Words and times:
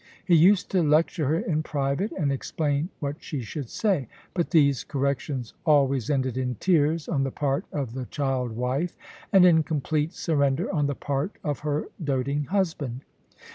He 0.25 0.33
used 0.33 0.71
to 0.71 0.81
lecture 0.81 1.27
her 1.27 1.37
in 1.37 1.61
private 1.61 2.11
and 2.13 2.31
explain 2.31 2.89
what 2.99 3.21
she 3.21 3.41
should 3.41 3.69
say; 3.69 4.07
but 4.33 4.49
these 4.49 4.83
corrections 4.83 5.53
always 5.63 6.09
ended 6.09 6.39
in 6.39 6.55
tears 6.55 7.07
on 7.07 7.23
the 7.23 7.29
part 7.29 7.65
of 7.71 7.93
the 7.93 8.05
child 8.07 8.51
wife, 8.53 8.97
and 9.31 9.45
in 9.45 9.61
complete 9.61 10.13
surrender 10.13 10.73
on 10.73 10.87
the 10.87 10.95
part 10.95 11.35
of 11.43 11.59
her 11.59 11.89
doting 12.03 12.45
husband. 12.45 13.01